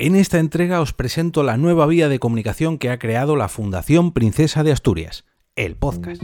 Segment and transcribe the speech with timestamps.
[0.00, 4.12] En esta entrega os presento la nueva vía de comunicación que ha creado la Fundación
[4.12, 5.24] Princesa de Asturias,
[5.56, 6.22] el podcast.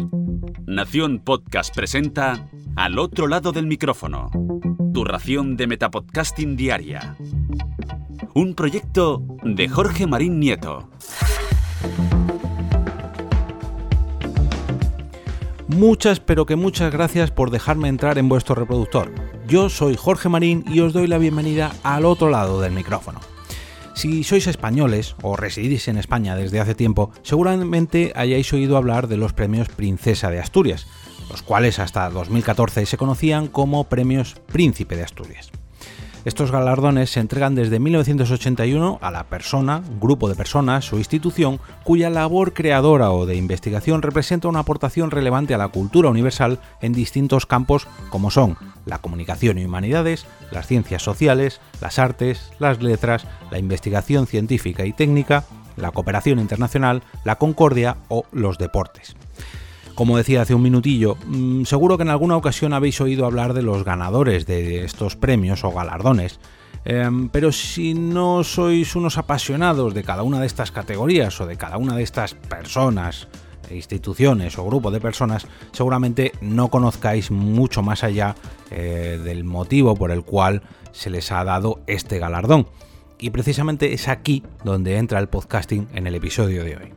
[0.64, 4.30] Nación Podcast presenta Al otro lado del micrófono,
[4.92, 7.16] tu ración de Metapodcasting diaria.
[8.32, 10.88] Un proyecto de Jorge Marín Nieto.
[15.66, 19.12] Muchas, pero que muchas gracias por dejarme entrar en vuestro reproductor.
[19.48, 23.33] Yo soy Jorge Marín y os doy la bienvenida al otro lado del micrófono.
[23.94, 29.16] Si sois españoles o residís en España desde hace tiempo, seguramente hayáis oído hablar de
[29.16, 30.86] los premios Princesa de Asturias,
[31.30, 35.52] los cuales hasta 2014 se conocían como Premios Príncipe de Asturias.
[36.24, 42.08] Estos galardones se entregan desde 1981 a la persona, grupo de personas o institución cuya
[42.08, 47.44] labor creadora o de investigación representa una aportación relevante a la cultura universal en distintos
[47.44, 48.56] campos como son
[48.86, 54.92] la comunicación y humanidades, las ciencias sociales, las artes, las letras, la investigación científica y
[54.92, 55.44] técnica,
[55.76, 59.16] la cooperación internacional, la concordia o los deportes.
[59.94, 63.62] Como decía hace un minutillo, mm, seguro que en alguna ocasión habéis oído hablar de
[63.62, 66.40] los ganadores de estos premios o galardones,
[66.84, 71.56] em, pero si no sois unos apasionados de cada una de estas categorías o de
[71.56, 73.28] cada una de estas personas,
[73.70, 78.34] instituciones o grupo de personas, seguramente no conozcáis mucho más allá
[78.70, 80.62] eh, del motivo por el cual
[80.92, 82.66] se les ha dado este galardón.
[83.18, 86.92] Y precisamente es aquí donde entra el podcasting en el episodio de hoy.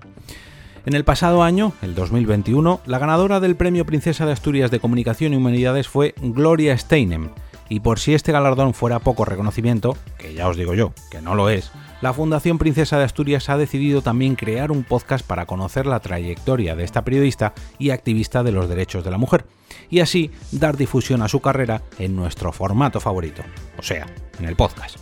[0.85, 5.33] En el pasado año, el 2021, la ganadora del Premio Princesa de Asturias de Comunicación
[5.33, 7.31] y Humanidades fue Gloria Steinem,
[7.69, 11.35] y por si este galardón fuera poco reconocimiento, que ya os digo yo, que no
[11.35, 15.85] lo es, la Fundación Princesa de Asturias ha decidido también crear un podcast para conocer
[15.85, 19.45] la trayectoria de esta periodista y activista de los derechos de la mujer,
[19.89, 23.41] y así dar difusión a su carrera en nuestro formato favorito,
[23.77, 24.05] o sea,
[24.39, 24.97] en el podcast.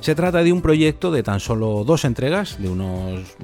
[0.00, 3.36] Se trata de un proyecto de tan solo dos entregas, de unos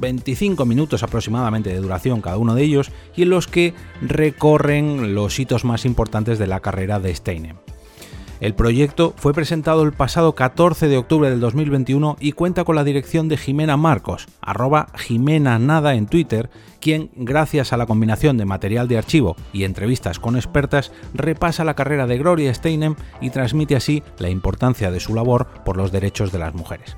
[0.00, 5.38] 25 minutos aproximadamente de duración cada uno de ellos, y en los que recorren los
[5.38, 7.56] hitos más importantes de la carrera de Steinem.
[8.40, 12.84] El proyecto fue presentado el pasado 14 de octubre del 2021 y cuenta con la
[12.84, 16.48] dirección de Jimena Marcos, arroba Jimena Nada en Twitter,
[16.80, 21.74] quien, gracias a la combinación de material de archivo y entrevistas con expertas, repasa la
[21.74, 26.30] carrera de Gloria Steinem y transmite así la importancia de su labor por los derechos
[26.30, 26.96] de las mujeres.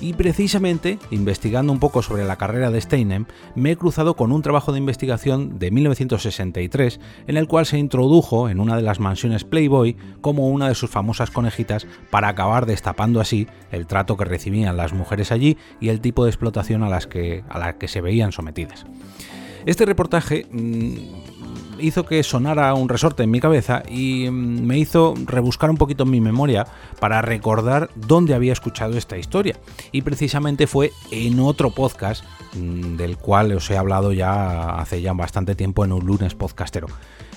[0.00, 4.42] Y precisamente, investigando un poco sobre la carrera de Steinem, me he cruzado con un
[4.42, 9.44] trabajo de investigación de 1963 en el cual se introdujo en una de las mansiones
[9.44, 14.76] Playboy como una de sus famosas conejitas para acabar destapando así el trato que recibían
[14.76, 18.00] las mujeres allí y el tipo de explotación a, las que, a la que se
[18.00, 18.86] veían sometidas.
[19.66, 21.35] Este reportaje mm,
[21.80, 26.04] hizo que sonara un resorte en mi cabeza y mm, me hizo rebuscar un poquito
[26.04, 26.66] en mi memoria
[27.00, 29.56] para recordar dónde había escuchado esta historia.
[29.92, 35.12] Y precisamente fue en otro podcast mm, del cual os he hablado ya hace ya
[35.12, 36.88] bastante tiempo en un lunes podcastero.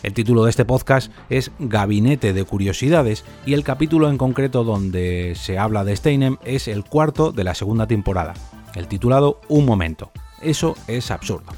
[0.01, 5.33] El título de este podcast es Gabinete de Curiosidades y el capítulo en concreto donde
[5.35, 8.33] se habla de Steinem es el cuarto de la segunda temporada,
[8.75, 10.11] el titulado Un momento.
[10.41, 11.51] Eso es absurdo.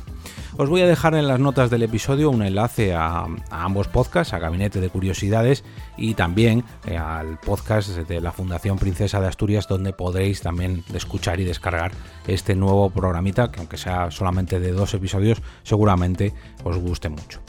[0.58, 4.40] Os voy a dejar en las notas del episodio un enlace a, ambos podcasts, a
[4.40, 5.64] Gabinete de Curiosidades
[5.98, 11.40] y también eh, al podcast de la Fundación Princesa de Asturias, donde podréis también escuchar
[11.40, 11.94] y descargar
[12.28, 16.34] este nuevo programita, que aunque sea solamente de dos episodios, seguramente
[16.66, 17.40] os guste mucho.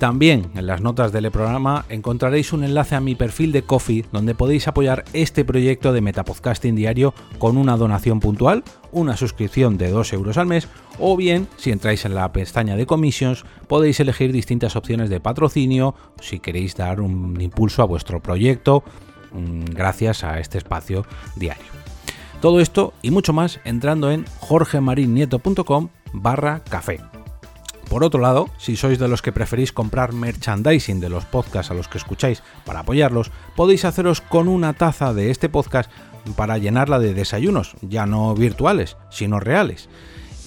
[0.00, 4.34] También en las notas del programa encontraréis un enlace a mi perfil de Coffee donde
[4.34, 10.14] podéis apoyar este proyecto de Metapodcasting diario con una donación puntual, una suscripción de 2
[10.14, 10.68] euros al mes
[10.98, 15.94] o bien, si entráis en la pestaña de commissions, podéis elegir distintas opciones de patrocinio
[16.18, 18.82] si queréis dar un impulso a vuestro proyecto
[19.32, 21.04] mm, gracias a este espacio
[21.36, 21.66] diario.
[22.40, 27.09] Todo esto y mucho más entrando en jorgemarinieto.com barra café.
[27.90, 31.74] Por otro lado, si sois de los que preferís comprar merchandising de los podcasts a
[31.74, 35.90] los que escucháis para apoyarlos, podéis haceros con una taza de este podcast
[36.36, 39.88] para llenarla de desayunos, ya no virtuales, sino reales.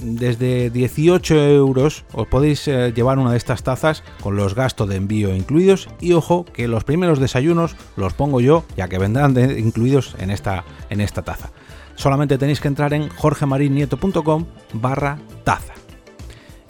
[0.01, 4.95] Desde 18 euros os podéis eh, llevar una de estas tazas con los gastos de
[4.95, 10.15] envío incluidos y ojo que los primeros desayunos los pongo yo ya que vendrán incluidos
[10.17, 11.51] en esta, en esta taza.
[11.95, 15.82] Solamente tenéis que entrar en jorgemarinieto.com barra taza.